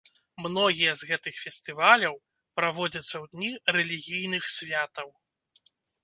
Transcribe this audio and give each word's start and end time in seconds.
Многія 0.43 0.91
з 0.99 1.09
гэтых 1.09 1.35
фестываляў 1.43 2.15
праводзяцца 2.59 3.13
ў 3.23 3.25
дні 3.35 3.51
рэлігійных 3.77 4.43
святаў. 4.55 5.09